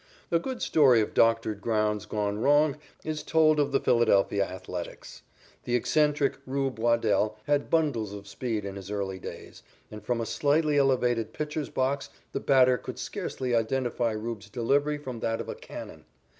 [0.31, 5.21] A good story of doctored grounds gone wrong is told of the Philadelphia Athletics.
[5.65, 9.61] The eccentric "Rube" Waddell had bundles of speed in his early days,
[9.91, 15.19] and from a slightly elevated pitcher's box the batter could scarcely identify "Rube's" delivery from
[15.19, 16.05] that of a cannon.